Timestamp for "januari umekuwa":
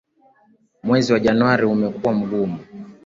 1.19-2.13